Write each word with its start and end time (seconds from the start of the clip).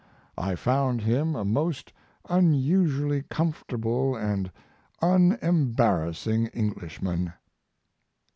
I 0.39 0.55
found 0.55 1.01
him 1.01 1.35
a 1.35 1.45
most 1.45 1.93
unusually 2.27 3.21
comfortable 3.29 4.15
and 4.15 4.49
unembarrassing 4.99 6.47
Englishman. 6.47 7.33